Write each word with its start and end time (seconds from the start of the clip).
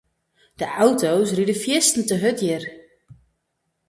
De 0.59 0.65
auto's 0.81 1.29
riede 1.37 1.57
fiersten 1.63 2.03
te 2.05 2.15
hurd 2.21 2.39
hjir. 2.43 2.63